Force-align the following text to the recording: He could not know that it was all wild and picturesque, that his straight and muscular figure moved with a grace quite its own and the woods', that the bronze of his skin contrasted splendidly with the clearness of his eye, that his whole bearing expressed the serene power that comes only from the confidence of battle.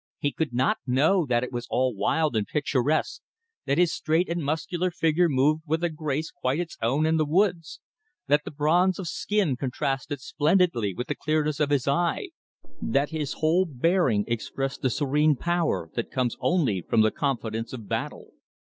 He 0.17 0.31
could 0.31 0.51
not 0.51 0.79
know 0.87 1.27
that 1.27 1.43
it 1.43 1.51
was 1.51 1.67
all 1.69 1.93
wild 1.95 2.35
and 2.35 2.47
picturesque, 2.47 3.21
that 3.67 3.77
his 3.77 3.93
straight 3.93 4.29
and 4.29 4.43
muscular 4.43 4.89
figure 4.89 5.29
moved 5.29 5.61
with 5.67 5.83
a 5.83 5.91
grace 5.91 6.31
quite 6.31 6.59
its 6.59 6.75
own 6.81 7.05
and 7.05 7.19
the 7.19 7.23
woods', 7.25 7.79
that 8.25 8.43
the 8.43 8.49
bronze 8.49 8.97
of 8.97 9.03
his 9.03 9.11
skin 9.13 9.55
contrasted 9.55 10.19
splendidly 10.19 10.95
with 10.95 11.05
the 11.05 11.13
clearness 11.13 11.59
of 11.59 11.69
his 11.69 11.87
eye, 11.87 12.29
that 12.81 13.11
his 13.11 13.33
whole 13.33 13.67
bearing 13.69 14.23
expressed 14.27 14.81
the 14.81 14.89
serene 14.89 15.35
power 15.35 15.91
that 15.93 16.09
comes 16.09 16.35
only 16.39 16.81
from 16.81 17.01
the 17.01 17.11
confidence 17.11 17.71
of 17.71 17.87
battle. 17.87 18.31